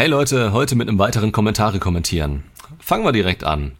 Hey 0.00 0.08
Leute, 0.08 0.52
heute 0.52 0.76
mit 0.76 0.88
einem 0.88 0.98
weiteren 0.98 1.30
Kommentare 1.30 1.78
kommentieren. 1.78 2.44
Fangen 2.78 3.04
wir 3.04 3.12
direkt 3.12 3.44
an. 3.44 3.72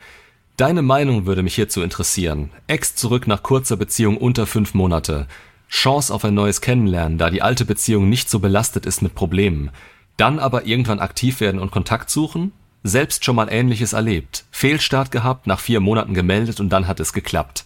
Deine 0.59 0.83
Meinung 0.83 1.25
würde 1.25 1.43
mich 1.43 1.55
hierzu 1.55 1.81
interessieren. 1.81 2.51
Ex 2.67 2.95
zurück 2.95 3.27
nach 3.27 3.43
kurzer 3.43 3.79
Beziehung 3.79 4.19
unter 4.19 4.47
fünf 4.47 4.75
Monate. 4.75 5.29
Chance 5.71 6.13
auf 6.13 6.23
ein 6.27 6.35
neues 6.35 6.61
Kennenlernen, 6.61 7.17
da 7.17 7.31
die 7.31 7.41
alte 7.41 7.65
Beziehung 7.65 8.11
nicht 8.11 8.29
so 8.29 8.39
belastet 8.39 8.85
ist 8.85 9.01
mit 9.01 9.15
Problemen. 9.15 9.71
Dann 10.19 10.39
aber 10.39 10.67
irgendwann 10.67 11.01
aktiv 11.01 11.41
werden 11.41 11.59
und 11.59 11.71
Kontakt 11.71 12.11
suchen? 12.11 12.53
Selbst 12.83 13.25
schon 13.25 13.37
mal 13.37 13.49
Ähnliches 13.51 13.95
erlebt. 13.95 14.45
Fehlstart 14.51 15.11
gehabt, 15.11 15.47
nach 15.47 15.61
vier 15.61 15.81
Monaten 15.81 16.13
gemeldet 16.13 16.61
und 16.61 16.69
dann 16.69 16.87
hat 16.87 17.01
es 17.01 17.15
geklappt. 17.15 17.65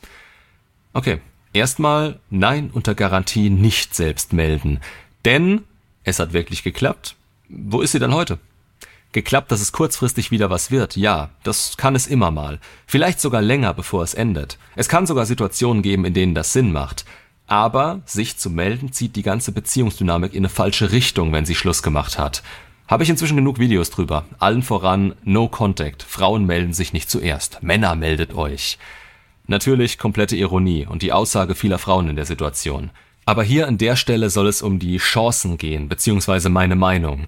Okay, 0.92 1.18
erstmal 1.52 2.20
nein 2.30 2.70
unter 2.72 2.94
Garantie 2.94 3.50
nicht 3.50 3.96
selbst 3.96 4.32
melden. 4.32 4.78
Denn 5.24 5.62
es 6.04 6.20
hat 6.20 6.32
wirklich 6.32 6.62
geklappt. 6.62 7.16
Wo 7.48 7.80
ist 7.80 7.92
sie 7.92 7.98
dann 7.98 8.14
heute? 8.14 8.38
Geklappt, 9.12 9.52
dass 9.52 9.60
es 9.60 9.70
kurzfristig 9.70 10.30
wieder 10.32 10.50
was 10.50 10.72
wird, 10.72 10.96
ja, 10.96 11.30
das 11.44 11.76
kann 11.76 11.94
es 11.94 12.08
immer 12.08 12.32
mal. 12.32 12.58
Vielleicht 12.86 13.20
sogar 13.20 13.42
länger, 13.42 13.72
bevor 13.72 14.02
es 14.02 14.14
endet. 14.14 14.58
Es 14.74 14.88
kann 14.88 15.06
sogar 15.06 15.24
Situationen 15.24 15.82
geben, 15.82 16.04
in 16.04 16.14
denen 16.14 16.34
das 16.34 16.52
Sinn 16.52 16.72
macht. 16.72 17.04
Aber 17.46 18.00
sich 18.06 18.38
zu 18.38 18.50
melden 18.50 18.92
zieht 18.92 19.16
die 19.16 19.22
ganze 19.22 19.52
Beziehungsdynamik 19.52 20.32
in 20.32 20.40
eine 20.40 20.48
falsche 20.48 20.90
Richtung, 20.90 21.32
wenn 21.32 21.46
sie 21.46 21.54
Schluss 21.54 21.82
gemacht 21.82 22.18
hat. 22.18 22.42
Habe 22.88 23.04
ich 23.04 23.10
inzwischen 23.10 23.36
genug 23.36 23.58
Videos 23.58 23.90
drüber. 23.90 24.24
Allen 24.38 24.62
voran 24.62 25.14
No 25.22 25.48
Contact. 25.48 26.02
Frauen 26.02 26.44
melden 26.44 26.72
sich 26.72 26.92
nicht 26.92 27.08
zuerst. 27.08 27.62
Männer 27.62 27.94
meldet 27.94 28.34
euch. 28.34 28.78
Natürlich 29.46 29.98
komplette 29.98 30.36
Ironie 30.36 30.86
und 30.86 31.02
die 31.02 31.12
Aussage 31.12 31.54
vieler 31.54 31.78
Frauen 31.78 32.08
in 32.08 32.16
der 32.16 32.26
Situation. 32.26 32.90
Aber 33.26 33.42
hier 33.42 33.68
an 33.68 33.78
der 33.78 33.96
Stelle 33.96 34.30
soll 34.30 34.48
es 34.48 34.62
um 34.62 34.78
die 34.78 34.98
Chancen 34.98 35.56
gehen, 35.56 35.88
beziehungsweise 35.88 36.48
meine 36.48 36.76
Meinung. 36.76 37.26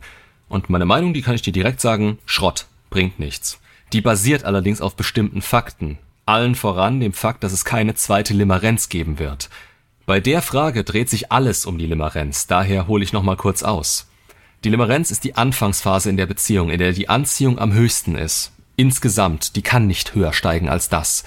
Und 0.48 0.70
meine 0.70 0.84
Meinung, 0.84 1.14
die 1.14 1.22
kann 1.22 1.34
ich 1.34 1.42
dir 1.42 1.52
direkt 1.52 1.80
sagen, 1.80 2.18
Schrott, 2.26 2.66
bringt 2.90 3.18
nichts. 3.18 3.60
Die 3.92 4.00
basiert 4.00 4.44
allerdings 4.44 4.80
auf 4.80 4.96
bestimmten 4.96 5.42
Fakten. 5.42 5.98
Allen 6.26 6.54
voran 6.54 7.00
dem 7.00 7.12
Fakt, 7.12 7.44
dass 7.44 7.52
es 7.52 7.64
keine 7.64 7.94
zweite 7.94 8.34
Limerenz 8.34 8.88
geben 8.88 9.18
wird. 9.18 9.48
Bei 10.06 10.20
der 10.20 10.42
Frage 10.42 10.84
dreht 10.84 11.08
sich 11.08 11.32
alles 11.32 11.66
um 11.66 11.78
die 11.78 11.86
Limerenz, 11.86 12.46
daher 12.46 12.86
hole 12.86 13.02
ich 13.02 13.12
nochmal 13.12 13.36
kurz 13.36 13.62
aus. 13.62 14.08
Die 14.64 14.70
Limerenz 14.70 15.10
ist 15.10 15.24
die 15.24 15.36
Anfangsphase 15.36 16.10
in 16.10 16.16
der 16.16 16.26
Beziehung, 16.26 16.70
in 16.70 16.78
der 16.78 16.92
die 16.92 17.08
Anziehung 17.08 17.58
am 17.58 17.72
höchsten 17.72 18.16
ist. 18.16 18.52
Insgesamt, 18.76 19.56
die 19.56 19.62
kann 19.62 19.86
nicht 19.86 20.14
höher 20.14 20.32
steigen 20.32 20.68
als 20.68 20.88
das. 20.88 21.24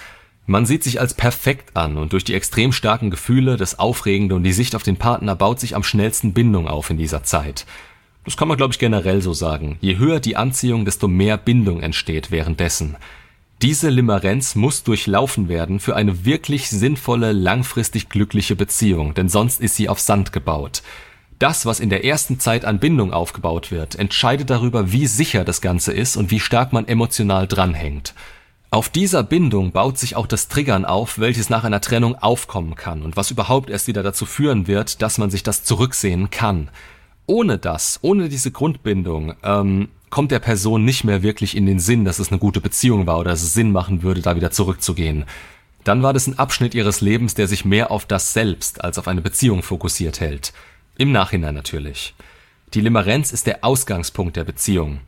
Man 0.49 0.65
sieht 0.65 0.83
sich 0.83 0.99
als 0.99 1.13
perfekt 1.13 1.77
an 1.77 1.95
und 1.95 2.11
durch 2.11 2.23
die 2.23 2.33
extrem 2.33 2.71
starken 2.71 3.11
Gefühle, 3.11 3.55
das 3.55 3.77
Aufregende 3.77 4.33
und 4.33 4.41
die 4.41 4.51
Sicht 4.51 4.75
auf 4.75 4.81
den 4.81 4.97
Partner 4.97 5.35
baut 5.35 5.59
sich 5.59 5.75
am 5.75 5.83
schnellsten 5.83 6.33
Bindung 6.33 6.67
auf 6.67 6.89
in 6.89 6.97
dieser 6.97 7.23
Zeit. 7.23 7.67
Das 8.25 8.35
kann 8.35 8.47
man 8.47 8.57
glaube 8.57 8.73
ich 8.73 8.79
generell 8.79 9.21
so 9.21 9.31
sagen. 9.31 9.77
Je 9.79 9.99
höher 9.99 10.19
die 10.19 10.37
Anziehung, 10.37 10.85
desto 10.85 11.07
mehr 11.07 11.37
Bindung 11.37 11.81
entsteht 11.81 12.31
währenddessen. 12.31 12.95
Diese 13.61 13.89
Limerenz 13.89 14.55
muss 14.55 14.81
durchlaufen 14.81 15.49
werden 15.49 15.79
für 15.79 15.95
eine 15.95 16.25
wirklich 16.25 16.71
sinnvolle, 16.71 17.31
langfristig 17.31 18.09
glückliche 18.09 18.55
Beziehung, 18.55 19.13
denn 19.13 19.29
sonst 19.29 19.61
ist 19.61 19.75
sie 19.75 19.87
auf 19.87 19.99
Sand 19.99 20.31
gebaut. 20.31 20.81
Das, 21.37 21.67
was 21.67 21.79
in 21.79 21.91
der 21.91 22.05
ersten 22.05 22.39
Zeit 22.39 22.65
an 22.65 22.79
Bindung 22.79 23.13
aufgebaut 23.13 23.69
wird, 23.69 23.97
entscheidet 23.97 24.49
darüber, 24.49 24.91
wie 24.91 25.05
sicher 25.05 25.43
das 25.45 25.61
Ganze 25.61 25.93
ist 25.93 26.17
und 26.17 26.31
wie 26.31 26.39
stark 26.39 26.73
man 26.73 26.87
emotional 26.87 27.45
dranhängt. 27.47 28.15
Auf 28.71 28.89
dieser 28.89 29.23
Bindung 29.23 29.71
baut 29.71 29.97
sich 29.97 30.15
auch 30.15 30.27
das 30.27 30.47
Triggern 30.47 30.85
auf, 30.85 31.17
welches 31.17 31.49
nach 31.49 31.63
einer 31.63 31.81
Trennung 31.81 32.15
aufkommen 32.15 32.75
kann 32.75 33.01
und 33.01 33.17
was 33.17 33.31
überhaupt 33.31 33.71
erst 33.71 33.87
wieder 33.87 34.03
dazu 34.03 34.27
führen 34.27 34.67
wird, 34.67 35.01
dass 35.01 35.17
man 35.17 35.31
sich 35.31 35.41
das 35.41 35.63
zurücksehen 35.63 36.29
kann. 36.29 36.69
Ohne 37.25 37.57
das, 37.57 37.97
ohne 38.03 38.29
diese 38.29 38.51
Grundbindung, 38.51 39.33
ähm, 39.41 39.89
kommt 40.11 40.29
der 40.29 40.39
Person 40.39 40.85
nicht 40.85 41.03
mehr 41.03 41.23
wirklich 41.23 41.57
in 41.57 41.65
den 41.65 41.79
Sinn, 41.79 42.05
dass 42.05 42.19
es 42.19 42.29
eine 42.29 42.37
gute 42.37 42.61
Beziehung 42.61 43.07
war 43.07 43.17
oder 43.17 43.31
dass 43.31 43.41
es 43.41 43.53
Sinn 43.53 43.71
machen 43.71 44.03
würde, 44.03 44.21
da 44.21 44.35
wieder 44.35 44.51
zurückzugehen. 44.51 45.25
Dann 45.83 46.03
war 46.03 46.13
das 46.13 46.27
ein 46.27 46.37
Abschnitt 46.37 46.75
ihres 46.75 47.01
Lebens, 47.01 47.33
der 47.33 47.47
sich 47.47 47.65
mehr 47.65 47.89
auf 47.89 48.05
das 48.05 48.33
Selbst 48.33 48.83
als 48.83 48.99
auf 48.99 49.07
eine 49.07 49.21
Beziehung 49.21 49.63
fokussiert 49.63 50.19
hält. 50.19 50.53
Im 50.95 51.11
Nachhinein 51.11 51.55
natürlich. 51.55 52.13
Die 52.75 52.81
Limerenz 52.81 53.31
ist 53.31 53.47
der 53.47 53.63
Ausgangspunkt 53.63 54.35
der 54.35 54.43
Beziehung. 54.43 54.99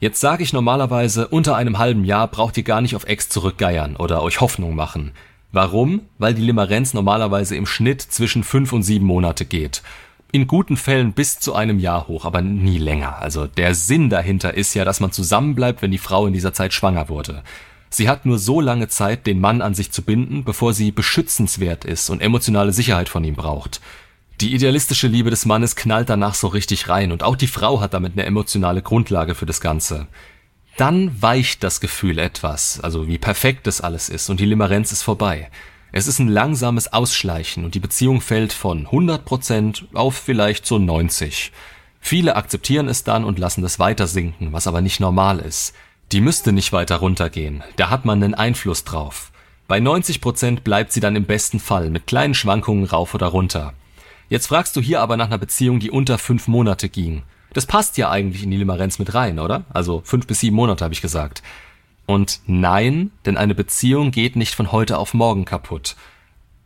Jetzt 0.00 0.20
sage 0.20 0.42
ich 0.42 0.52
normalerweise, 0.52 1.28
unter 1.28 1.56
einem 1.56 1.78
halben 1.78 2.04
Jahr 2.04 2.28
braucht 2.28 2.56
ihr 2.56 2.62
gar 2.62 2.80
nicht 2.80 2.94
auf 2.94 3.04
Ex 3.04 3.28
zurückgeiern 3.28 3.96
oder 3.96 4.22
euch 4.22 4.40
Hoffnung 4.40 4.74
machen. 4.74 5.12
Warum? 5.50 6.02
Weil 6.18 6.34
die 6.34 6.42
Limerenz 6.42 6.94
normalerweise 6.94 7.56
im 7.56 7.66
Schnitt 7.66 8.02
zwischen 8.02 8.44
fünf 8.44 8.72
und 8.72 8.82
sieben 8.82 9.06
Monate 9.06 9.44
geht 9.44 9.82
in 10.30 10.46
guten 10.46 10.76
Fällen 10.76 11.12
bis 11.12 11.40
zu 11.40 11.54
einem 11.54 11.78
Jahr 11.78 12.06
hoch, 12.06 12.24
aber 12.24 12.42
nie 12.42 12.78
länger. 12.78 13.18
Also 13.18 13.46
der 13.46 13.74
Sinn 13.74 14.10
dahinter 14.10 14.54
ist 14.54 14.74
ja, 14.74 14.84
dass 14.84 15.00
man 15.00 15.12
zusammenbleibt, 15.12 15.80
wenn 15.80 15.90
die 15.90 15.98
Frau 15.98 16.26
in 16.26 16.34
dieser 16.34 16.52
Zeit 16.52 16.72
schwanger 16.72 17.08
wurde. 17.08 17.42
Sie 17.90 18.08
hat 18.08 18.26
nur 18.26 18.38
so 18.38 18.60
lange 18.60 18.88
Zeit, 18.88 19.26
den 19.26 19.40
Mann 19.40 19.62
an 19.62 19.74
sich 19.74 19.90
zu 19.90 20.02
binden, 20.02 20.44
bevor 20.44 20.74
sie 20.74 20.92
beschützenswert 20.92 21.86
ist 21.86 22.10
und 22.10 22.20
emotionale 22.20 22.72
Sicherheit 22.72 23.08
von 23.08 23.24
ihm 23.24 23.34
braucht. 23.34 23.80
Die 24.40 24.54
idealistische 24.54 25.08
Liebe 25.08 25.30
des 25.30 25.46
Mannes 25.46 25.74
knallt 25.74 26.08
danach 26.08 26.34
so 26.34 26.46
richtig 26.46 26.88
rein 26.88 27.10
und 27.10 27.24
auch 27.24 27.34
die 27.34 27.48
Frau 27.48 27.80
hat 27.80 27.92
damit 27.92 28.12
eine 28.12 28.24
emotionale 28.24 28.82
Grundlage 28.82 29.34
für 29.34 29.46
das 29.46 29.60
Ganze. 29.60 30.06
Dann 30.76 31.20
weicht 31.20 31.64
das 31.64 31.80
Gefühl 31.80 32.20
etwas, 32.20 32.78
also 32.78 33.08
wie 33.08 33.18
perfekt 33.18 33.66
das 33.66 33.80
alles 33.80 34.08
ist 34.08 34.30
und 34.30 34.38
die 34.38 34.46
Limerenz 34.46 34.92
ist 34.92 35.02
vorbei. 35.02 35.50
Es 35.90 36.06
ist 36.06 36.20
ein 36.20 36.28
langsames 36.28 36.92
Ausschleichen 36.92 37.64
und 37.64 37.74
die 37.74 37.80
Beziehung 37.80 38.20
fällt 38.20 38.52
von 38.52 38.86
100% 38.86 39.92
auf 39.94 40.14
vielleicht 40.14 40.66
so 40.66 40.78
90. 40.78 41.50
Viele 41.98 42.36
akzeptieren 42.36 42.86
es 42.86 43.02
dann 43.02 43.24
und 43.24 43.40
lassen 43.40 43.64
es 43.64 43.80
weiter 43.80 44.06
sinken, 44.06 44.52
was 44.52 44.68
aber 44.68 44.82
nicht 44.82 45.00
normal 45.00 45.40
ist. 45.40 45.74
Die 46.12 46.20
müsste 46.20 46.52
nicht 46.52 46.72
weiter 46.72 46.98
runtergehen, 46.98 47.64
da 47.74 47.90
hat 47.90 48.04
man 48.04 48.22
einen 48.22 48.34
Einfluss 48.34 48.84
drauf. 48.84 49.32
Bei 49.66 49.78
90% 49.78 50.60
bleibt 50.60 50.92
sie 50.92 51.00
dann 51.00 51.16
im 51.16 51.24
besten 51.24 51.58
Fall 51.58 51.90
mit 51.90 52.06
kleinen 52.06 52.34
Schwankungen 52.34 52.84
rauf 52.84 53.14
oder 53.14 53.26
runter. 53.26 53.74
Jetzt 54.28 54.46
fragst 54.48 54.76
du 54.76 54.80
hier 54.80 55.00
aber 55.00 55.16
nach 55.16 55.26
einer 55.26 55.38
Beziehung, 55.38 55.80
die 55.80 55.90
unter 55.90 56.18
fünf 56.18 56.48
Monate 56.48 56.88
ging. 56.88 57.22
Das 57.54 57.64
passt 57.64 57.96
ja 57.96 58.10
eigentlich 58.10 58.42
in 58.42 58.50
die 58.50 58.58
Limerenz 58.58 58.98
mit 58.98 59.14
rein, 59.14 59.38
oder? 59.38 59.64
Also 59.70 60.02
fünf 60.04 60.26
bis 60.26 60.40
sieben 60.40 60.56
Monate 60.56 60.84
habe 60.84 60.92
ich 60.92 61.00
gesagt. 61.00 61.42
Und 62.04 62.40
nein, 62.46 63.10
denn 63.26 63.36
eine 63.36 63.54
Beziehung 63.54 64.10
geht 64.10 64.36
nicht 64.36 64.54
von 64.54 64.70
heute 64.72 64.98
auf 64.98 65.14
morgen 65.14 65.44
kaputt. 65.44 65.96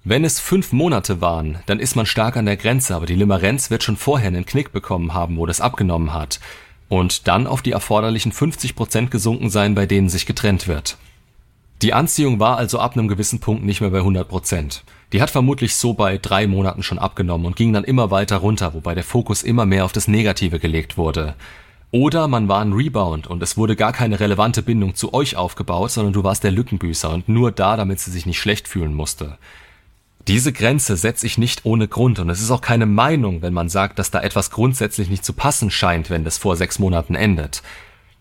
Wenn 0.05 0.25
es 0.25 0.41
fünf 0.41 0.73
Monate 0.73 1.21
waren, 1.21 1.61
dann 1.67 1.79
ist 1.79 1.95
man 1.95 2.07
stark 2.07 2.37
an 2.37 2.47
der 2.47 2.57
Grenze, 2.57 2.97
aber 2.97 3.07
die 3.07 3.15
Limerenz 3.15 3.71
wird 3.71 3.85
schon 3.85 3.97
vorher 3.97 4.29
einen 4.29 4.47
Knick 4.47 4.73
bekommen 4.73 5.15
haben, 5.15 5.37
wo 5.37 5.47
das 5.47 5.61
abgenommen 5.61 6.13
hat. 6.13 6.41
Und 6.89 7.29
dann 7.29 7.47
auf 7.47 7.63
die 7.63 7.73
erforderlichen 7.73 8.33
50 8.33 8.75
Prozent 8.75 9.11
gesunken 9.13 9.51
sein, 9.51 9.77
bei 9.77 9.87
denen 9.87 10.09
sich 10.09 10.27
getrennt 10.27 10.67
wird. 10.67 10.97
Die 11.83 11.93
Anziehung 11.93 12.39
war 12.39 12.59
also 12.59 12.79
ab 12.79 12.97
einem 12.97 13.09
gewissen 13.09 13.41
Punkt 13.41 13.65
nicht 13.65 13.81
mehr 13.81 13.91
bei 13.91 13.99
100 13.99 14.29
Prozent. 14.29 14.85
Die 15.13 15.21
hat 15.21 15.31
vermutlich 15.31 15.75
so 15.75 15.95
bei 15.95 16.17
drei 16.17 16.47
Monaten 16.47 16.85
schon 16.85 17.01
abgenommen 17.01 17.45
und 17.45 17.57
ging 17.57 17.73
dann 17.73 17.83
immer 17.83 18.13
weiter 18.13 18.37
runter, 18.37 18.73
wobei 18.73 18.95
der 18.95 19.03
Fokus 19.03 19.43
immer 19.43 19.67
mehr 19.67 19.85
auf 19.85 19.91
das 19.91 20.07
Negative 20.07 20.61
gelegt 20.61 20.97
wurde. 20.97 21.35
Oder 21.91 22.29
man 22.29 22.47
war 22.47 22.61
ein 22.61 22.73
Rebound 22.73 23.27
und 23.27 23.43
es 23.43 23.57
wurde 23.57 23.75
gar 23.75 23.93
keine 23.93 24.21
relevante 24.21 24.63
Bindung 24.63 24.95
zu 24.95 25.13
euch 25.13 25.35
aufgebaut, 25.35 25.91
sondern 25.91 26.13
du 26.13 26.23
warst 26.23 26.45
der 26.45 26.53
Lückenbüßer 26.53 27.11
und 27.11 27.29
nur 27.29 27.51
da, 27.51 27.77
damit 27.77 27.99
sie 27.99 28.13
sich 28.13 28.27
nicht 28.27 28.39
schlecht 28.39 28.69
fühlen 28.69 28.95
musste. 28.95 29.37
Diese 30.29 30.53
Grenze 30.53 30.97
setze 30.97 31.27
ich 31.27 31.37
nicht 31.37 31.65
ohne 31.65 31.89
Grund 31.89 32.21
und 32.21 32.31
es 32.31 32.41
ist 32.41 32.53
auch 32.53 32.61
keine 32.61 32.87
Meinung, 32.87 33.43
wenn 33.43 33.53
man 33.53 33.69
sagt, 33.69 33.99
dass 33.99 34.13
da 34.13 34.21
etwas 34.21 34.53
grundsätzlich 34.53 35.11
nicht 35.11 35.25
zu 35.25 35.33
passen 35.33 35.69
scheint, 35.69 36.11
wenn 36.11 36.23
das 36.23 36.39
vor 36.39 36.55
sechs 36.55 36.79
Monaten 36.79 37.17
endet. 37.17 37.61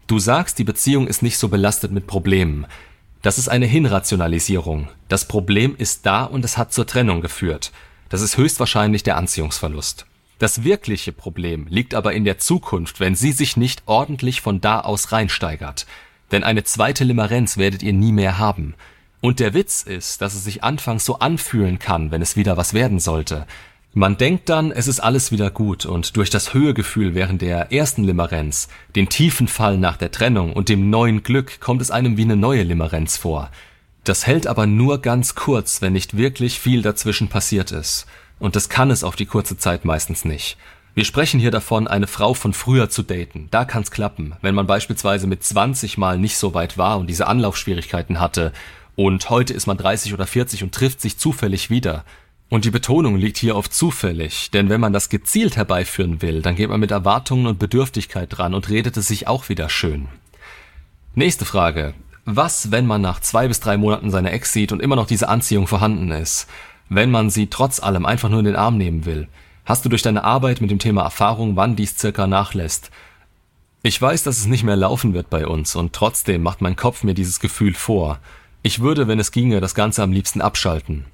Du 0.08 0.18
sagst, 0.18 0.58
die 0.58 0.64
Beziehung 0.64 1.06
ist 1.06 1.22
nicht 1.22 1.38
so 1.38 1.48
belastet 1.48 1.92
mit 1.92 2.08
Problemen. 2.08 2.66
Das 3.22 3.38
ist 3.38 3.50
eine 3.50 3.68
Hinrationalisierung. 3.68 4.90
Das 5.08 5.26
Problem 5.28 5.76
ist 5.78 6.08
da 6.08 6.24
und 6.24 6.44
es 6.44 6.58
hat 6.58 6.74
zur 6.74 6.88
Trennung 6.88 7.22
geführt. 7.22 7.72
Das 8.10 8.22
ist 8.22 8.38
höchstwahrscheinlich 8.38 9.04
der 9.04 9.16
Anziehungsverlust. 9.18 10.08
Das 10.40 10.64
wirkliche 10.64 11.12
Problem 11.12 11.68
liegt 11.70 11.94
aber 11.94 12.14
in 12.14 12.26
der 12.26 12.40
Zukunft, 12.40 13.00
wenn 13.00 13.14
sie 13.14 13.32
sich 13.32 13.58
nicht 13.58 13.84
ordentlich 13.86 14.42
von 14.42 14.60
da 14.60 14.80
aus 14.80 15.12
reinsteigert. 15.12 15.86
Denn 16.32 16.44
eine 16.44 16.64
zweite 16.64 17.04
Limerenz 17.04 17.58
werdet 17.58 17.84
ihr 17.84 17.94
nie 17.94 18.12
mehr 18.12 18.40
haben. 18.40 18.74
Und 19.22 19.40
der 19.40 19.54
Witz 19.54 19.84
ist, 19.84 20.22
dass 20.24 20.34
es 20.34 20.44
sich 20.44 20.64
anfangs 20.64 21.06
so 21.06 21.20
anfühlen 21.20 21.78
kann, 21.78 22.10
wenn 22.10 22.24
es 22.24 22.36
wieder 22.36 22.58
was 22.58 22.74
werden 22.74 23.00
sollte. 23.00 23.46
Man 23.94 24.16
denkt 24.16 24.48
dann, 24.48 24.72
es 24.72 24.88
ist 24.88 25.02
alles 25.02 25.34
wieder 25.34 25.52
gut 25.52 25.86
und 25.86 26.16
durch 26.16 26.30
das 26.30 26.54
Höhegefühl 26.54 27.14
während 27.14 27.42
der 27.42 27.74
ersten 27.74 28.06
Limerenz, 28.06 28.70
den 28.96 29.10
tiefen 29.10 29.50
Fall 29.50 29.78
nach 29.78 29.98
der 29.98 30.12
Trennung 30.12 30.54
und 30.54 30.70
dem 30.70 30.90
neuen 30.90 31.24
Glück 31.24 31.60
kommt 31.60 31.82
es 31.82 31.92
einem 31.92 32.16
wie 32.16 32.22
eine 32.22 32.38
neue 32.38 32.64
Limerenz 32.64 33.18
vor. 33.18 33.50
Das 34.06 34.26
hält 34.26 34.48
aber 34.48 34.66
nur 34.66 35.02
ganz 35.02 35.36
kurz, 35.36 35.82
wenn 35.82 35.92
nicht 35.92 36.16
wirklich 36.16 36.58
viel 36.58 36.82
dazwischen 36.82 37.28
passiert 37.28 37.74
ist. 37.74 38.06
Und 38.40 38.56
das 38.56 38.70
kann 38.70 38.92
es 38.92 39.04
auf 39.04 39.18
die 39.18 39.26
kurze 39.26 39.58
Zeit 39.58 39.84
meistens 39.84 40.24
nicht. 40.24 40.58
Wir 40.96 41.04
sprechen 41.04 41.42
hier 41.42 41.52
davon, 41.52 41.90
eine 41.90 42.08
Frau 42.08 42.34
von 42.34 42.54
früher 42.54 42.90
zu 42.90 43.04
daten. 43.04 43.50
Da 43.52 43.66
kann's 43.66 43.92
klappen. 43.92 44.36
Wenn 44.42 44.56
man 44.56 44.68
beispielsweise 44.68 45.28
mit 45.28 45.44
20 45.44 45.98
Mal 45.98 46.18
nicht 46.18 46.38
so 46.38 46.54
weit 46.54 46.78
war 46.78 46.98
und 46.98 47.08
diese 47.08 47.28
Anlaufschwierigkeiten 47.28 48.22
hatte 48.22 48.54
und 48.96 49.30
heute 49.30 49.54
ist 49.54 49.68
man 49.68 49.78
30 49.78 50.14
oder 50.14 50.28
40 50.28 50.64
und 50.64 50.74
trifft 50.74 51.02
sich 51.02 51.18
zufällig 51.18 51.70
wieder. 51.70 52.06
Und 52.52 52.66
die 52.66 52.70
Betonung 52.70 53.16
liegt 53.16 53.38
hier 53.38 53.56
auf 53.56 53.70
zufällig, 53.70 54.52
denn 54.52 54.68
wenn 54.68 54.82
man 54.82 54.92
das 54.92 55.08
gezielt 55.08 55.56
herbeiführen 55.56 56.22
will, 56.22 56.42
dann 56.42 56.58
geht 56.58 56.68
man 56.68 56.82
mit 56.82 56.92
Erwartungen 56.92 57.46
und 57.46 57.60
Bedürftigkeit 57.60 58.28
dran 58.30 58.54
und 58.54 58.70
redet 58.70 58.98
es 58.98 59.08
sich 59.08 59.26
auch 59.26 59.48
wieder 59.48 59.70
schön. 59.70 60.10
Nächste 61.16 61.46
Frage. 61.46 61.94
Was, 62.26 62.70
wenn 62.70 62.86
man 62.86 63.00
nach 63.00 63.22
zwei 63.22 63.48
bis 63.48 63.62
drei 63.62 63.78
Monaten 63.78 64.12
seine 64.12 64.32
Ex 64.32 64.52
sieht 64.52 64.74
und 64.74 64.82
immer 64.82 64.98
noch 64.98 65.08
diese 65.08 65.30
Anziehung 65.30 65.66
vorhanden 65.66 66.12
ist? 66.12 66.46
Wenn 66.90 67.10
man 67.10 67.30
sie 67.30 67.48
trotz 67.48 67.80
allem 67.80 68.06
einfach 68.06 68.28
nur 68.28 68.40
in 68.40 68.46
den 68.46 68.58
Arm 68.58 68.78
nehmen 68.78 69.06
will? 69.06 69.30
Hast 69.64 69.86
du 69.86 69.90
durch 69.90 70.02
deine 70.02 70.26
Arbeit 70.26 70.60
mit 70.60 70.72
dem 70.72 70.80
Thema 70.80 71.04
Erfahrung, 71.04 71.56
wann 71.56 71.78
dies 71.78 71.98
circa 71.98 72.28
nachlässt? 72.28 72.92
Ich 73.82 74.02
weiß, 74.02 74.24
dass 74.24 74.40
es 74.40 74.48
nicht 74.48 74.66
mehr 74.66 74.76
laufen 74.76 75.14
wird 75.14 75.30
bei 75.30 75.48
uns 75.48 75.78
und 75.78 75.94
trotzdem 75.94 76.44
macht 76.44 76.60
mein 76.60 76.76
Kopf 76.76 77.06
mir 77.06 77.14
dieses 77.14 77.40
Gefühl 77.40 77.76
vor. 77.76 78.20
Ich 78.62 78.82
würde, 78.82 79.08
wenn 79.08 79.22
es 79.22 79.32
ginge, 79.32 79.62
das 79.62 79.74
Ganze 79.74 80.04
am 80.04 80.12
liebsten 80.12 80.42
abschalten. 80.42 81.06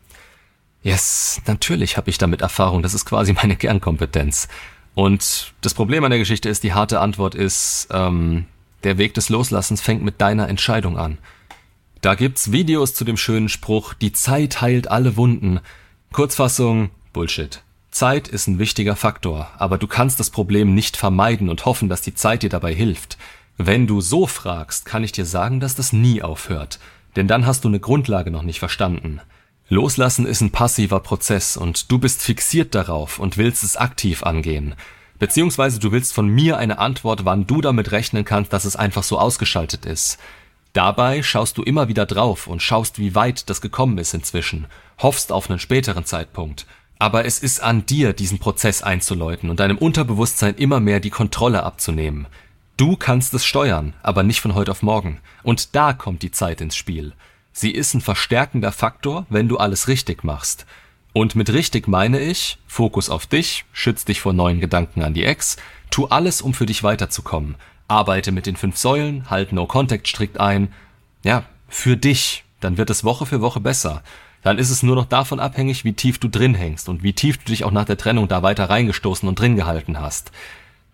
Yes, 0.87 1.41
natürlich 1.45 1.97
habe 1.97 2.09
ich 2.09 2.17
damit 2.17 2.39
Erfahrung, 2.39 2.81
das 2.81 2.93
ist 2.93 3.03
quasi 3.03 3.33
meine 3.33 3.57
Kernkompetenz. 3.57 4.47
Und 4.95 5.51
das 5.59 5.73
Problem 5.73 6.05
an 6.05 6.11
der 6.11 6.19
Geschichte 6.19 6.47
ist, 6.47 6.63
die 6.63 6.71
harte 6.71 7.01
Antwort 7.01 7.35
ist, 7.35 7.89
ähm, 7.91 8.45
der 8.85 8.97
Weg 8.97 9.13
des 9.13 9.27
Loslassens 9.27 9.81
fängt 9.81 10.01
mit 10.01 10.21
deiner 10.21 10.47
Entscheidung 10.47 10.97
an. 10.97 11.17
Da 11.99 12.15
gibt's 12.15 12.53
Videos 12.53 12.93
zu 12.93 13.03
dem 13.03 13.17
schönen 13.17 13.49
Spruch, 13.49 13.95
die 13.95 14.13
Zeit 14.13 14.61
heilt 14.61 14.89
alle 14.89 15.17
Wunden. 15.17 15.59
Kurzfassung, 16.13 16.89
Bullshit. 17.11 17.63
Zeit 17.91 18.29
ist 18.29 18.47
ein 18.47 18.57
wichtiger 18.57 18.95
Faktor, 18.95 19.49
aber 19.57 19.77
du 19.77 19.87
kannst 19.87 20.21
das 20.21 20.29
Problem 20.29 20.73
nicht 20.73 20.95
vermeiden 20.95 21.49
und 21.49 21.65
hoffen, 21.65 21.89
dass 21.89 22.01
die 22.01 22.15
Zeit 22.15 22.43
dir 22.43 22.49
dabei 22.49 22.73
hilft. 22.73 23.17
Wenn 23.57 23.87
du 23.87 23.99
so 23.99 24.25
fragst, 24.25 24.85
kann 24.85 25.03
ich 25.03 25.11
dir 25.11 25.25
sagen, 25.25 25.59
dass 25.59 25.75
das 25.75 25.91
nie 25.91 26.21
aufhört. 26.21 26.79
Denn 27.17 27.27
dann 27.27 27.45
hast 27.45 27.65
du 27.65 27.67
eine 27.67 27.81
Grundlage 27.81 28.31
noch 28.31 28.43
nicht 28.43 28.59
verstanden. 28.59 29.19
Loslassen 29.69 30.25
ist 30.25 30.39
ein 30.39 30.51
passiver 30.51 31.01
Prozess 31.01 31.57
und 31.57 31.91
du 31.91 31.99
bist 31.99 32.21
fixiert 32.21 32.73
darauf 32.73 33.19
und 33.19 33.35
willst 33.35 33.65
es 33.65 33.75
aktiv 33.75 34.23
angehen. 34.23 34.75
Beziehungsweise 35.19 35.79
du 35.79 35.91
willst 35.91 36.13
von 36.13 36.27
mir 36.29 36.57
eine 36.57 36.79
Antwort, 36.79 37.25
wann 37.25 37.47
du 37.47 37.59
damit 37.59 37.91
rechnen 37.91 38.23
kannst, 38.23 38.53
dass 38.53 38.63
es 38.63 38.77
einfach 38.77 39.03
so 39.03 39.19
ausgeschaltet 39.19 39.85
ist. 39.85 40.19
Dabei 40.71 41.21
schaust 41.21 41.57
du 41.57 41.63
immer 41.63 41.89
wieder 41.89 42.05
drauf 42.05 42.47
und 42.47 42.61
schaust, 42.61 42.97
wie 42.99 43.13
weit 43.13 43.49
das 43.49 43.59
gekommen 43.59 43.97
ist 43.97 44.13
inzwischen, 44.13 44.67
hoffst 44.99 45.33
auf 45.33 45.49
einen 45.49 45.59
späteren 45.59 46.05
Zeitpunkt. 46.05 46.65
Aber 46.99 47.25
es 47.25 47.39
ist 47.39 47.61
an 47.61 47.85
dir, 47.85 48.13
diesen 48.13 48.39
Prozess 48.39 48.83
einzuläuten 48.83 49.49
und 49.49 49.59
deinem 49.59 49.77
Unterbewusstsein 49.77 50.55
immer 50.55 50.79
mehr 50.79 50.99
die 50.99 51.09
Kontrolle 51.09 51.63
abzunehmen. 51.63 52.27
Du 52.77 52.95
kannst 52.95 53.33
es 53.33 53.45
steuern, 53.45 53.93
aber 54.01 54.23
nicht 54.23 54.39
von 54.39 54.55
heute 54.55 54.71
auf 54.71 54.81
morgen. 54.81 55.19
Und 55.43 55.75
da 55.75 55.93
kommt 55.93 56.21
die 56.21 56.31
Zeit 56.31 56.61
ins 56.61 56.75
Spiel. 56.75 57.13
Sie 57.59 57.71
ist 57.71 57.95
ein 57.95 58.01
verstärkender 58.01 58.71
Faktor, 58.71 59.25
wenn 59.29 59.47
du 59.47 59.57
alles 59.57 59.87
richtig 59.87 60.23
machst. 60.23 60.67
Und 61.11 61.35
mit 61.35 61.51
richtig 61.51 61.87
meine 61.87 62.19
ich, 62.19 62.59
Fokus 62.67 63.09
auf 63.09 63.25
dich, 63.25 63.65
schütz 63.71 64.05
dich 64.05 64.21
vor 64.21 64.31
neuen 64.31 64.59
Gedanken 64.59 65.01
an 65.01 65.15
die 65.15 65.23
Ex, 65.23 65.57
tu 65.89 66.05
alles, 66.05 66.43
um 66.43 66.53
für 66.53 66.67
dich 66.67 66.83
weiterzukommen. 66.83 67.55
Arbeite 67.87 68.31
mit 68.31 68.45
den 68.45 68.57
fünf 68.57 68.77
Säulen, 68.77 69.27
halt 69.31 69.53
No 69.53 69.65
Contact 69.65 70.07
strikt 70.07 70.39
ein. 70.39 70.71
Ja, 71.23 71.45
für 71.67 71.97
dich. 71.97 72.43
Dann 72.59 72.77
wird 72.77 72.91
es 72.91 73.03
Woche 73.03 73.25
für 73.25 73.41
Woche 73.41 73.59
besser. 73.59 74.03
Dann 74.43 74.59
ist 74.59 74.69
es 74.69 74.83
nur 74.83 74.95
noch 74.95 75.05
davon 75.05 75.39
abhängig, 75.39 75.83
wie 75.83 75.93
tief 75.93 76.19
du 76.19 76.27
drin 76.27 76.53
hängst 76.53 76.87
und 76.89 77.01
wie 77.01 77.13
tief 77.13 77.39
du 77.39 77.45
dich 77.45 77.63
auch 77.63 77.71
nach 77.71 77.85
der 77.85 77.97
Trennung 77.97 78.27
da 78.27 78.43
weiter 78.43 78.69
reingestoßen 78.69 79.27
und 79.27 79.39
drin 79.39 79.55
gehalten 79.55 79.99
hast. 79.99 80.31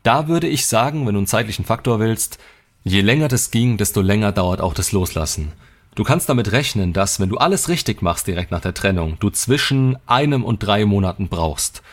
Da 0.04 0.30
würde 0.30 0.48
ich 0.48 0.66
sagen, 0.66 1.06
wenn 1.06 1.16
du 1.16 1.19
einen 1.19 1.27
zeitlichen 1.27 1.66
Faktor 1.66 2.00
willst, 2.00 2.39
je 2.86 3.01
länger 3.01 3.27
das 3.27 3.51
ging, 3.51 3.75
desto 3.75 4.00
länger 4.00 4.31
dauert 4.31 4.62
auch 4.62 4.74
das 4.74 4.94
Loslassen. 4.94 5.51
Du 5.95 6.04
kannst 6.04 6.28
damit 6.28 6.51
rechnen, 6.51 6.92
dass, 6.92 7.19
wenn 7.19 7.30
du 7.30 7.38
alles 7.38 7.69
richtig 7.69 8.01
machst 8.01 8.25
direkt 8.25 8.50
nach 8.50 8.62
der 8.62 8.74
Trennung, 8.74 9.18
du 9.19 9.30
zwischen 9.30 9.98
einem 10.07 10.44
und 10.44 10.60
drei 10.60 10.86
Monaten 10.86 11.28
brauchst. 11.28 11.84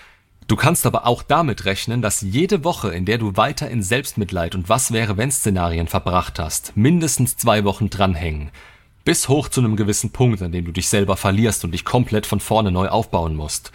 Du 0.46 0.56
kannst 0.56 0.86
aber 0.86 1.06
auch 1.06 1.22
damit 1.22 1.66
rechnen, 1.66 2.00
dass 2.00 2.22
jede 2.22 2.64
Woche, 2.64 2.92
in 2.94 3.04
der 3.04 3.18
du 3.18 3.36
weiter 3.36 3.70
in 3.70 3.82
Selbstmitleid 3.82 4.54
und 4.54 4.68
was 4.68 4.90
wäre 4.90 5.16
wenn 5.16 5.30
Szenarien 5.30 5.86
verbracht 5.86 6.38
hast, 6.38 6.76
mindestens 6.76 7.36
zwei 7.36 7.64
Wochen 7.64 7.90
dranhängen. 7.90 8.50
Bis 9.04 9.28
hoch 9.28 9.48
zu 9.48 9.60
einem 9.60 9.76
gewissen 9.76 10.10
Punkt, 10.10 10.42
an 10.42 10.50
dem 10.50 10.64
du 10.64 10.72
dich 10.72 10.88
selber 10.88 11.16
verlierst 11.16 11.64
und 11.64 11.72
dich 11.72 11.84
komplett 11.84 12.26
von 12.26 12.40
vorne 12.40 12.70
neu 12.70 12.88
aufbauen 12.88 13.36
musst. 13.36 13.70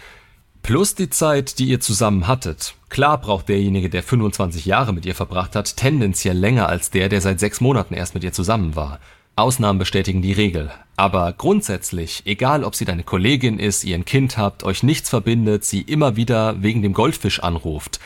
Plus 0.62 0.96
die 0.96 1.08
Zeit, 1.08 1.60
die 1.60 1.66
ihr 1.66 1.80
zusammen 1.80 2.26
hattet. 2.26 2.74
Klar 2.88 3.20
braucht 3.20 3.48
derjenige, 3.48 3.88
der 3.88 4.02
25 4.02 4.66
Jahre 4.66 4.92
mit 4.92 5.06
ihr 5.06 5.14
verbracht 5.14 5.54
hat, 5.54 5.76
tendenziell 5.76 6.36
länger 6.36 6.68
als 6.68 6.90
der, 6.90 7.08
der 7.08 7.20
seit 7.20 7.38
sechs 7.38 7.60
Monaten 7.60 7.94
erst 7.94 8.14
mit 8.14 8.24
ihr 8.24 8.32
zusammen 8.32 8.74
war. 8.74 8.98
Ausnahmen 9.38 9.78
bestätigen 9.78 10.22
die 10.22 10.32
Regel. 10.32 10.70
Aber 10.96 11.34
grundsätzlich, 11.34 12.22
egal 12.24 12.64
ob 12.64 12.74
sie 12.74 12.86
deine 12.86 13.02
Kollegin 13.02 13.58
ist, 13.58 13.84
ihr 13.84 13.94
ein 13.94 14.06
Kind 14.06 14.38
habt, 14.38 14.64
euch 14.64 14.82
nichts 14.82 15.10
verbindet, 15.10 15.62
sie 15.62 15.82
immer 15.82 16.16
wieder 16.16 16.62
wegen 16.62 16.80
dem 16.80 16.94
Goldfisch 16.94 17.40
anruft, 17.40 18.00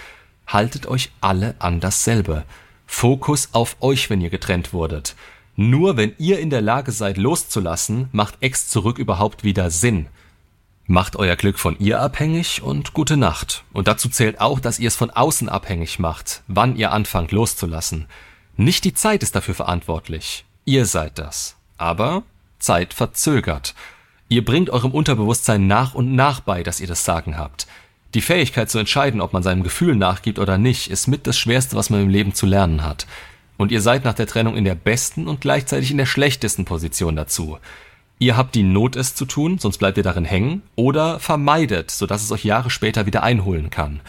haltet 0.49 0.87
euch 0.87 1.13
alle 1.21 1.55
an 1.61 1.79
dasselbe. 1.79 2.45
Fokus 2.85 3.51
auf 3.53 3.77
euch, 3.79 4.11
wenn 4.11 4.21
ihr 4.21 4.31
getrennt 4.31 4.73
wurdet. 4.73 5.15
Nur 5.55 5.97
wenn 5.97 6.15
ihr 6.19 6.41
in 6.41 6.51
der 6.51 6.63
Lage 6.63 6.91
seid, 6.91 7.17
loszulassen, 7.17 8.09
macht 8.11 8.39
Ex 8.41 8.69
zurück 8.69 8.99
überhaupt 8.99 9.45
wieder 9.45 9.71
Sinn. 9.71 10.07
Macht 10.87 11.15
euer 11.15 11.37
Glück 11.37 11.61
von 11.61 11.79
ihr 11.79 12.01
abhängig 12.01 12.61
und 12.63 12.93
gute 12.93 13.17
Nacht. 13.17 13.63
Und 13.73 13.87
dazu 13.87 14.09
zählt 14.09 14.41
auch, 14.41 14.59
dass 14.59 14.81
ihr 14.81 14.89
es 14.89 14.97
von 14.97 15.11
außen 15.11 15.49
abhängig 15.49 16.01
macht, 16.01 16.43
wann 16.49 16.75
ihr 16.75 16.91
anfangt 16.91 17.31
loszulassen. 17.31 18.07
Nicht 18.57 18.85
die 18.85 18.95
Zeit 18.95 19.23
ist 19.23 19.37
dafür 19.37 19.55
verantwortlich. 19.55 20.45
Ihr 20.65 20.87
seid 20.87 21.19
das. 21.19 21.57
Aber 21.79 22.23
Zeit 22.59 22.95
verzögert. 22.95 23.75
Ihr 24.29 24.45
bringt 24.45 24.71
eurem 24.71 24.93
Unterbewusstsein 24.93 25.67
nach 25.67 25.95
und 25.95 26.15
nach 26.15 26.41
bei, 26.41 26.63
dass 26.63 26.81
ihr 26.81 26.87
das 26.87 27.05
Sagen 27.05 27.37
habt. 27.37 27.67
Die 28.15 28.21
Fähigkeit 28.21 28.71
zu 28.71 28.79
entscheiden, 28.79 29.21
ob 29.21 29.33
man 29.33 29.43
seinem 29.43 29.63
Gefühl 29.63 29.97
nachgibt 29.97 30.39
oder 30.39 30.59
nicht, 30.59 30.91
ist 30.91 31.07
mit 31.07 31.27
das 31.27 31.39
Schwerste, 31.39 31.77
was 31.77 31.91
man 31.91 32.03
im 32.03 32.09
Leben 32.09 32.35
zu 32.35 32.47
lernen 32.47 32.85
hat. 32.85 33.07
Und 33.57 33.73
ihr 33.73 33.81
seid 33.81 34.05
nach 34.05 34.15
der 34.15 34.27
Trennung 34.27 34.57
in 34.57 34.65
der 34.65 34.75
besten 34.75 35.29
und 35.29 35.41
gleichzeitig 35.41 35.91
in 35.91 35.99
der 35.99 36.07
schlechtesten 36.07 36.65
Position 36.65 37.15
dazu. 37.15 37.59
Ihr 38.19 38.37
habt 38.37 38.55
die 38.55 38.63
Not, 38.63 38.97
es 38.97 39.15
zu 39.15 39.25
tun, 39.25 39.59
sonst 39.59 39.79
bleibt 39.79 39.97
ihr 39.97 40.03
darin 40.03 40.25
hängen, 40.25 40.63
oder 40.77 41.21
vermeidet, 41.21 41.91
sodass 41.91 42.23
es 42.23 42.33
euch 42.33 42.45
Jahre 42.45 42.71
später 42.71 43.07
wieder 43.07 43.23
einholen 43.23 43.71
kann. 43.71 44.01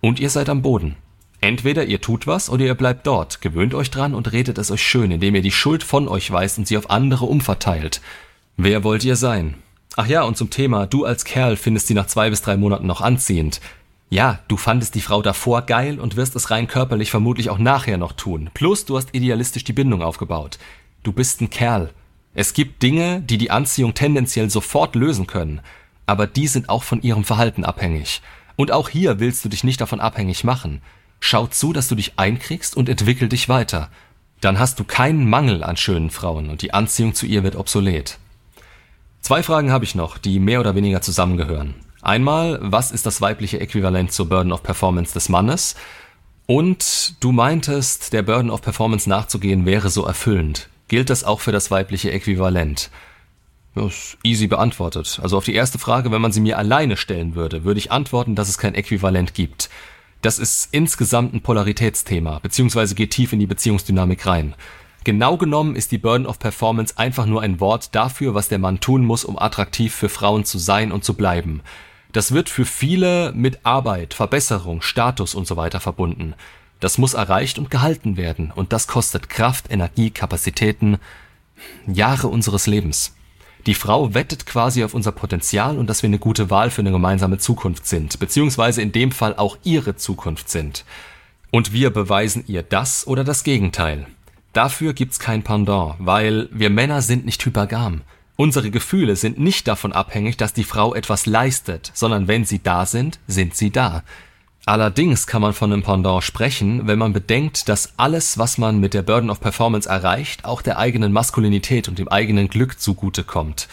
Und 0.00 0.20
ihr 0.20 0.30
seid 0.30 0.48
am 0.48 0.62
Boden. 0.62 0.96
Entweder 1.44 1.84
ihr 1.84 2.00
tut 2.00 2.26
was 2.26 2.48
oder 2.48 2.64
ihr 2.64 2.74
bleibt 2.74 3.06
dort, 3.06 3.42
gewöhnt 3.42 3.74
euch 3.74 3.90
dran 3.90 4.14
und 4.14 4.32
redet 4.32 4.56
es 4.56 4.70
euch 4.70 4.82
schön, 4.82 5.10
indem 5.10 5.34
ihr 5.34 5.42
die 5.42 5.50
Schuld 5.50 5.82
von 5.82 6.08
euch 6.08 6.30
weist 6.30 6.56
und 6.56 6.66
sie 6.66 6.78
auf 6.78 6.88
andere 6.88 7.26
umverteilt. 7.26 8.00
Wer 8.56 8.82
wollt 8.82 9.04
ihr 9.04 9.14
sein? 9.14 9.56
Ach 9.94 10.06
ja, 10.06 10.22
und 10.22 10.38
zum 10.38 10.48
Thema, 10.48 10.86
du 10.86 11.04
als 11.04 11.26
Kerl 11.26 11.56
findest 11.56 11.86
sie 11.86 11.92
nach 11.92 12.06
zwei 12.06 12.30
bis 12.30 12.40
drei 12.40 12.56
Monaten 12.56 12.86
noch 12.86 13.02
anziehend. 13.02 13.60
Ja, 14.08 14.38
du 14.48 14.56
fandest 14.56 14.94
die 14.94 15.02
Frau 15.02 15.20
davor 15.20 15.60
geil 15.60 16.00
und 16.00 16.16
wirst 16.16 16.34
es 16.34 16.50
rein 16.50 16.66
körperlich 16.66 17.10
vermutlich 17.10 17.50
auch 17.50 17.58
nachher 17.58 17.98
noch 17.98 18.12
tun. 18.12 18.48
Plus, 18.54 18.86
du 18.86 18.96
hast 18.96 19.14
idealistisch 19.14 19.64
die 19.64 19.74
Bindung 19.74 20.00
aufgebaut. 20.00 20.58
Du 21.02 21.12
bist 21.12 21.42
ein 21.42 21.50
Kerl. 21.50 21.90
Es 22.32 22.54
gibt 22.54 22.82
Dinge, 22.82 23.20
die 23.20 23.36
die 23.36 23.50
Anziehung 23.50 23.92
tendenziell 23.92 24.48
sofort 24.48 24.94
lösen 24.94 25.26
können, 25.26 25.60
aber 26.06 26.26
die 26.26 26.46
sind 26.46 26.70
auch 26.70 26.84
von 26.84 27.02
ihrem 27.02 27.24
Verhalten 27.24 27.66
abhängig. 27.66 28.22
Und 28.56 28.72
auch 28.72 28.88
hier 28.88 29.20
willst 29.20 29.44
du 29.44 29.50
dich 29.50 29.62
nicht 29.62 29.82
davon 29.82 30.00
abhängig 30.00 30.42
machen. 30.42 30.80
Schau 31.26 31.46
zu, 31.46 31.72
dass 31.72 31.88
du 31.88 31.94
dich 31.94 32.18
einkriegst 32.18 32.76
und 32.76 32.86
entwickel 32.86 33.30
dich 33.30 33.48
weiter. 33.48 33.88
Dann 34.42 34.58
hast 34.58 34.78
du 34.78 34.84
keinen 34.84 35.26
Mangel 35.26 35.64
an 35.64 35.78
schönen 35.78 36.10
Frauen 36.10 36.50
und 36.50 36.60
die 36.60 36.74
Anziehung 36.74 37.14
zu 37.14 37.24
ihr 37.24 37.42
wird 37.42 37.56
obsolet. 37.56 38.18
Zwei 39.22 39.42
Fragen 39.42 39.72
habe 39.72 39.86
ich 39.86 39.94
noch, 39.94 40.18
die 40.18 40.38
mehr 40.38 40.60
oder 40.60 40.74
weniger 40.74 41.00
zusammengehören. 41.00 41.76
Einmal, 42.02 42.58
was 42.60 42.90
ist 42.90 43.06
das 43.06 43.22
weibliche 43.22 43.58
Äquivalent 43.58 44.12
zur 44.12 44.28
Burden 44.28 44.52
of 44.52 44.62
Performance 44.62 45.14
des 45.14 45.30
Mannes? 45.30 45.76
Und 46.44 47.14
du 47.20 47.32
meintest, 47.32 48.12
der 48.12 48.22
Burden 48.22 48.50
of 48.50 48.60
Performance 48.60 49.08
nachzugehen 49.08 49.64
wäre 49.64 49.88
so 49.88 50.04
erfüllend. 50.04 50.68
Gilt 50.88 51.08
das 51.08 51.24
auch 51.24 51.40
für 51.40 51.52
das 51.52 51.70
weibliche 51.70 52.12
Äquivalent? 52.12 52.90
Das 53.74 53.86
ist 53.86 54.18
easy 54.24 54.46
beantwortet. 54.46 55.20
Also 55.22 55.38
auf 55.38 55.46
die 55.46 55.54
erste 55.54 55.78
Frage, 55.78 56.12
wenn 56.12 56.20
man 56.20 56.32
sie 56.32 56.42
mir 56.42 56.58
alleine 56.58 56.98
stellen 56.98 57.34
würde, 57.34 57.64
würde 57.64 57.78
ich 57.78 57.90
antworten, 57.90 58.34
dass 58.34 58.50
es 58.50 58.58
kein 58.58 58.74
Äquivalent 58.74 59.32
gibt. 59.32 59.70
Das 60.24 60.38
ist 60.38 60.68
insgesamt 60.70 61.34
ein 61.34 61.42
Polaritätsthema, 61.42 62.38
beziehungsweise 62.38 62.94
geht 62.94 63.10
tief 63.10 63.34
in 63.34 63.40
die 63.40 63.46
Beziehungsdynamik 63.46 64.24
rein. 64.24 64.54
Genau 65.04 65.36
genommen 65.36 65.76
ist 65.76 65.92
die 65.92 65.98
Burden 65.98 66.24
of 66.24 66.38
Performance 66.38 66.96
einfach 66.96 67.26
nur 67.26 67.42
ein 67.42 67.60
Wort 67.60 67.94
dafür, 67.94 68.32
was 68.32 68.48
der 68.48 68.58
Mann 68.58 68.80
tun 68.80 69.04
muss, 69.04 69.26
um 69.26 69.38
attraktiv 69.38 69.94
für 69.94 70.08
Frauen 70.08 70.46
zu 70.46 70.56
sein 70.56 70.92
und 70.92 71.04
zu 71.04 71.12
bleiben. 71.12 71.60
Das 72.12 72.32
wird 72.32 72.48
für 72.48 72.64
viele 72.64 73.32
mit 73.34 73.66
Arbeit, 73.66 74.14
Verbesserung, 74.14 74.80
Status 74.80 75.34
und 75.34 75.46
so 75.46 75.58
weiter 75.58 75.78
verbunden. 75.78 76.32
Das 76.80 76.96
muss 76.96 77.12
erreicht 77.12 77.58
und 77.58 77.70
gehalten 77.70 78.16
werden 78.16 78.50
und 78.50 78.72
das 78.72 78.86
kostet 78.86 79.28
Kraft, 79.28 79.70
Energie, 79.70 80.08
Kapazitäten, 80.08 80.96
Jahre 81.86 82.28
unseres 82.28 82.66
Lebens. 82.66 83.14
Die 83.66 83.74
Frau 83.74 84.12
wettet 84.12 84.44
quasi 84.44 84.84
auf 84.84 84.92
unser 84.92 85.12
Potenzial 85.12 85.78
und 85.78 85.88
dass 85.88 86.02
wir 86.02 86.08
eine 86.08 86.18
gute 86.18 86.50
Wahl 86.50 86.70
für 86.70 86.82
eine 86.82 86.90
gemeinsame 86.90 87.38
Zukunft 87.38 87.86
sind, 87.86 88.18
beziehungsweise 88.18 88.82
in 88.82 88.92
dem 88.92 89.10
Fall 89.10 89.34
auch 89.36 89.56
ihre 89.64 89.96
Zukunft 89.96 90.50
sind. 90.50 90.84
Und 91.50 91.72
wir 91.72 91.90
beweisen 91.90 92.44
ihr 92.46 92.62
das 92.62 93.06
oder 93.06 93.24
das 93.24 93.42
Gegenteil. 93.42 94.06
Dafür 94.52 94.92
gibt's 94.92 95.18
kein 95.18 95.42
Pendant, 95.42 95.96
weil 95.98 96.48
wir 96.52 96.68
Männer 96.68 97.00
sind 97.00 97.24
nicht 97.24 97.44
hypergam. 97.44 98.02
Unsere 98.36 98.70
Gefühle 98.70 99.16
sind 99.16 99.38
nicht 99.38 99.66
davon 99.66 99.92
abhängig, 99.92 100.36
dass 100.36 100.52
die 100.52 100.64
Frau 100.64 100.94
etwas 100.94 101.24
leistet, 101.24 101.90
sondern 101.94 102.28
wenn 102.28 102.44
sie 102.44 102.62
da 102.62 102.84
sind, 102.84 103.18
sind 103.28 103.54
sie 103.56 103.70
da. 103.70 104.02
Allerdings 104.66 105.26
kann 105.26 105.42
man 105.42 105.52
von 105.52 105.72
einem 105.72 105.82
Pendant 105.82 106.24
sprechen, 106.24 106.86
wenn 106.86 106.98
man 106.98 107.12
bedenkt, 107.12 107.68
dass 107.68 107.92
alles, 107.98 108.38
was 108.38 108.56
man 108.56 108.80
mit 108.80 108.94
der 108.94 109.02
Burden 109.02 109.28
of 109.28 109.40
Performance 109.40 109.86
erreicht, 109.86 110.46
auch 110.46 110.62
der 110.62 110.78
eigenen 110.78 111.12
Maskulinität 111.12 111.86
und 111.86 111.98
dem 111.98 112.08
eigenen 112.08 112.48
Glück 112.48 112.80
zugutekommt. 112.80 113.68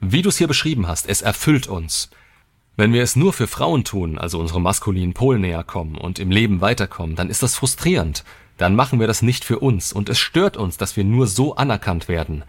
Wie 0.00 0.22
du 0.22 0.28
es 0.28 0.38
hier 0.38 0.46
beschrieben 0.46 0.86
hast, 0.86 1.08
es 1.08 1.20
erfüllt 1.20 1.66
uns. 1.66 2.10
Wenn 2.76 2.92
wir 2.92 3.02
es 3.02 3.16
nur 3.16 3.32
für 3.32 3.48
Frauen 3.48 3.82
tun, 3.82 4.18
also 4.18 4.38
unserem 4.38 4.62
maskulinen 4.62 5.14
Pol 5.14 5.38
näher 5.38 5.64
kommen 5.64 5.96
und 5.96 6.20
im 6.20 6.30
Leben 6.30 6.60
weiterkommen, 6.60 7.16
dann 7.16 7.28
ist 7.28 7.42
das 7.42 7.56
frustrierend. 7.56 8.24
Dann 8.56 8.76
machen 8.76 9.00
wir 9.00 9.08
das 9.08 9.22
nicht 9.22 9.44
für 9.44 9.58
uns 9.58 9.92
und 9.92 10.08
es 10.08 10.18
stört 10.18 10.56
uns, 10.56 10.76
dass 10.76 10.96
wir 10.96 11.04
nur 11.04 11.26
so 11.26 11.56
anerkannt 11.56 12.06
werden. 12.06 12.44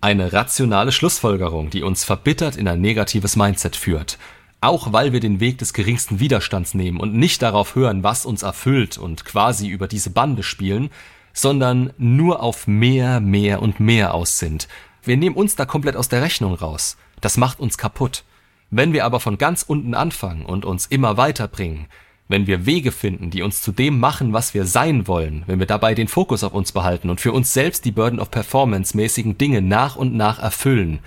Eine 0.00 0.32
rationale 0.32 0.92
Schlussfolgerung, 0.92 1.70
die 1.70 1.82
uns 1.82 2.04
verbittert 2.04 2.56
in 2.56 2.68
ein 2.68 2.80
negatives 2.80 3.34
Mindset 3.34 3.74
führt. 3.74 4.18
Auch 4.64 4.94
weil 4.94 5.12
wir 5.12 5.20
den 5.20 5.40
Weg 5.40 5.58
des 5.58 5.74
geringsten 5.74 6.20
Widerstands 6.20 6.72
nehmen 6.72 6.98
und 6.98 7.12
nicht 7.12 7.42
darauf 7.42 7.74
hören, 7.74 8.02
was 8.02 8.24
uns 8.24 8.42
erfüllt 8.42 8.96
und 8.96 9.26
quasi 9.26 9.68
über 9.68 9.86
diese 9.88 10.08
Bande 10.08 10.42
spielen, 10.42 10.88
sondern 11.34 11.92
nur 11.98 12.42
auf 12.42 12.66
mehr, 12.66 13.20
mehr 13.20 13.60
und 13.60 13.78
mehr 13.78 14.14
aus 14.14 14.38
sind. 14.38 14.66
Wir 15.02 15.18
nehmen 15.18 15.36
uns 15.36 15.54
da 15.54 15.66
komplett 15.66 15.96
aus 15.96 16.08
der 16.08 16.22
Rechnung 16.22 16.54
raus. 16.54 16.96
Das 17.20 17.36
macht 17.36 17.60
uns 17.60 17.76
kaputt. 17.76 18.24
Wenn 18.70 18.94
wir 18.94 19.04
aber 19.04 19.20
von 19.20 19.36
ganz 19.36 19.64
unten 19.64 19.94
anfangen 19.94 20.46
und 20.46 20.64
uns 20.64 20.86
immer 20.86 21.18
weiterbringen, 21.18 21.88
wenn 22.28 22.46
wir 22.46 22.64
Wege 22.64 22.90
finden, 22.90 23.28
die 23.28 23.42
uns 23.42 23.60
zu 23.60 23.70
dem 23.70 24.00
machen, 24.00 24.32
was 24.32 24.54
wir 24.54 24.64
sein 24.64 25.06
wollen, 25.06 25.42
wenn 25.46 25.58
wir 25.58 25.66
dabei 25.66 25.94
den 25.94 26.08
Fokus 26.08 26.42
auf 26.42 26.54
uns 26.54 26.72
behalten 26.72 27.10
und 27.10 27.20
für 27.20 27.32
uns 27.32 27.52
selbst 27.52 27.84
die 27.84 27.92
Burden 27.92 28.18
of 28.18 28.30
Performance 28.30 28.96
mäßigen 28.96 29.36
Dinge 29.36 29.60
nach 29.60 29.96
und 29.96 30.14
nach 30.14 30.38
erfüllen. 30.38 31.00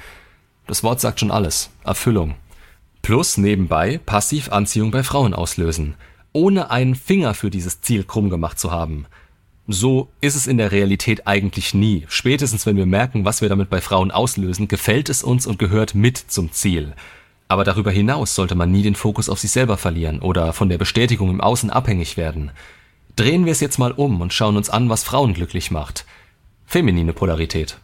Das 0.67 0.83
Wort 0.83 1.01
sagt 1.01 1.21
schon 1.21 1.31
alles. 1.31 1.71
Erfüllung. 1.83 2.35
Plus 3.07 3.37
nebenbei 3.37 4.01
passiv 4.05 4.51
Anziehung 4.51 4.91
bei 4.91 5.01
Frauen 5.01 5.33
auslösen, 5.33 5.95
ohne 6.33 6.71
einen 6.71 6.93
Finger 6.93 7.33
für 7.35 7.49
dieses 7.49 7.79
Ziel 7.79 8.03
krumm 8.03 8.29
gemacht 8.29 8.59
zu 8.59 8.69
haben. 8.69 9.05
So 9.65 10.09
ist 10.19 10.35
es 10.35 10.45
in 10.45 10.57
der 10.57 10.73
Realität 10.73 11.25
eigentlich 11.25 11.73
nie. 11.73 12.05
Spätestens 12.09 12.65
wenn 12.65 12.75
wir 12.75 12.85
merken, 12.85 13.23
was 13.23 13.39
wir 13.39 13.47
damit 13.47 13.69
bei 13.69 13.79
Frauen 13.79 14.11
auslösen, 14.11 14.67
gefällt 14.67 15.07
es 15.07 15.23
uns 15.23 15.47
und 15.47 15.57
gehört 15.57 15.95
mit 15.95 16.17
zum 16.17 16.51
Ziel. 16.51 16.95
Aber 17.47 17.63
darüber 17.63 17.91
hinaus 17.91 18.35
sollte 18.35 18.55
man 18.55 18.73
nie 18.73 18.83
den 18.83 18.95
Fokus 18.95 19.29
auf 19.29 19.39
sich 19.39 19.51
selber 19.51 19.77
verlieren 19.77 20.19
oder 20.19 20.51
von 20.51 20.67
der 20.67 20.77
Bestätigung 20.77 21.29
im 21.29 21.39
Außen 21.39 21.69
abhängig 21.69 22.17
werden. 22.17 22.51
Drehen 23.15 23.45
wir 23.45 23.53
es 23.53 23.61
jetzt 23.61 23.79
mal 23.79 23.93
um 23.93 24.19
und 24.19 24.33
schauen 24.33 24.57
uns 24.57 24.69
an, 24.69 24.89
was 24.89 25.05
Frauen 25.05 25.33
glücklich 25.33 25.71
macht. 25.71 26.03
Feminine 26.65 27.13
Polarität. 27.13 27.77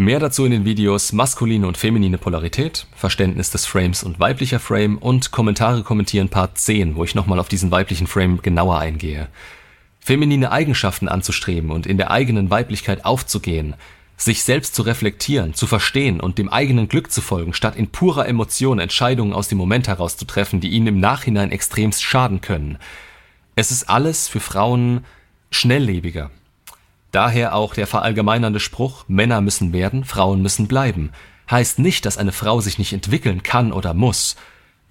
Mehr 0.00 0.18
dazu 0.18 0.46
in 0.46 0.50
den 0.50 0.64
Videos 0.64 1.12
Maskuline 1.12 1.66
und 1.66 1.76
feminine 1.76 2.16
Polarität, 2.16 2.86
Verständnis 2.96 3.50
des 3.50 3.66
Frames 3.66 4.02
und 4.02 4.18
weiblicher 4.18 4.58
Frame 4.58 4.96
und 4.96 5.30
Kommentare 5.30 5.82
kommentieren 5.82 6.30
Part 6.30 6.56
10, 6.56 6.96
wo 6.96 7.04
ich 7.04 7.14
nochmal 7.14 7.38
auf 7.38 7.50
diesen 7.50 7.70
weiblichen 7.70 8.06
Frame 8.06 8.40
genauer 8.40 8.78
eingehe. 8.78 9.28
Feminine 9.98 10.52
Eigenschaften 10.52 11.06
anzustreben 11.06 11.70
und 11.70 11.86
in 11.86 11.98
der 11.98 12.10
eigenen 12.10 12.48
Weiblichkeit 12.48 13.04
aufzugehen, 13.04 13.74
sich 14.16 14.42
selbst 14.42 14.74
zu 14.74 14.80
reflektieren, 14.80 15.52
zu 15.52 15.66
verstehen 15.66 16.20
und 16.20 16.38
dem 16.38 16.48
eigenen 16.48 16.88
Glück 16.88 17.12
zu 17.12 17.20
folgen, 17.20 17.52
statt 17.52 17.76
in 17.76 17.88
purer 17.88 18.26
Emotion 18.26 18.78
Entscheidungen 18.78 19.34
aus 19.34 19.48
dem 19.48 19.58
Moment 19.58 19.86
heraus 19.86 20.16
zu 20.16 20.24
treffen, 20.24 20.60
die 20.60 20.70
ihnen 20.70 20.86
im 20.86 21.00
Nachhinein 21.00 21.52
extremst 21.52 22.02
schaden 22.02 22.40
können. 22.40 22.78
Es 23.54 23.70
ist 23.70 23.90
alles 23.90 24.28
für 24.28 24.40
Frauen 24.40 25.04
schnelllebiger. 25.50 26.30
Daher 27.12 27.54
auch 27.54 27.74
der 27.74 27.86
verallgemeinernde 27.86 28.60
Spruch, 28.60 29.04
Männer 29.08 29.40
müssen 29.40 29.72
werden, 29.72 30.04
Frauen 30.04 30.42
müssen 30.42 30.68
bleiben, 30.68 31.10
heißt 31.50 31.78
nicht, 31.78 32.06
dass 32.06 32.18
eine 32.18 32.32
Frau 32.32 32.60
sich 32.60 32.78
nicht 32.78 32.92
entwickeln 32.92 33.42
kann 33.42 33.72
oder 33.72 33.94
muss, 33.94 34.36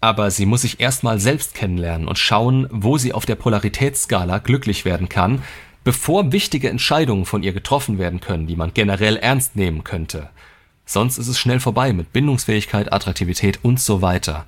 aber 0.01 0.31
sie 0.31 0.45
muss 0.45 0.61
sich 0.61 0.79
erstmal 0.79 1.19
selbst 1.19 1.53
kennenlernen 1.53 2.07
und 2.07 2.17
schauen, 2.17 2.67
wo 2.71 2.97
sie 2.97 3.13
auf 3.13 3.25
der 3.25 3.35
Polaritätsskala 3.35 4.39
glücklich 4.39 4.85
werden 4.85 5.09
kann, 5.09 5.43
bevor 5.83 6.31
wichtige 6.31 6.69
Entscheidungen 6.69 7.25
von 7.25 7.43
ihr 7.43 7.53
getroffen 7.53 7.97
werden 7.97 8.19
können, 8.19 8.47
die 8.47 8.55
man 8.55 8.73
generell 8.73 9.17
ernst 9.17 9.55
nehmen 9.55 9.83
könnte. 9.83 10.29
Sonst 10.85 11.17
ist 11.17 11.27
es 11.27 11.39
schnell 11.39 11.59
vorbei 11.59 11.93
mit 11.93 12.13
Bindungsfähigkeit, 12.13 12.91
Attraktivität 12.91 13.59
und 13.61 13.79
so 13.79 14.01
weiter. 14.01 14.45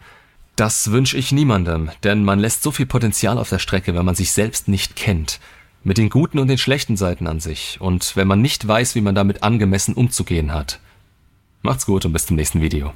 Das 0.56 0.92
wünsche 0.92 1.18
ich 1.18 1.32
niemandem, 1.32 1.92
denn 2.04 2.24
man 2.24 2.40
lässt 2.40 2.64
so 2.64 2.72
viel 2.72 2.86
Potenzial 2.86 3.38
auf 3.38 3.50
der 3.50 3.60
Strecke, 3.60 3.96
wenn 3.96 4.06
man 4.06 4.16
sich 4.16 4.32
selbst 4.32 4.68
nicht 4.68 4.96
kennt. 4.96 5.40
Mit 5.84 5.98
den 5.98 6.10
guten 6.10 6.38
und 6.38 6.48
den 6.48 6.60
schlechten 6.60 6.96
Seiten 6.96 7.26
an 7.26 7.40
sich 7.40 7.80
und 7.82 8.16
wenn 8.16 8.28
man 8.28 8.42
nicht 8.42 8.68
weiß, 8.68 8.94
wie 8.94 9.02
man 9.02 9.16
damit 9.16 9.42
angemessen 9.42 9.96
umzugehen 9.96 10.54
hat. 10.54 10.80
Macht's 11.64 11.88
gut 11.88 12.06
und 12.06 12.14
bis 12.14 12.28
zum 12.28 12.36
nächsten 12.36 12.62
Video. 12.62 12.94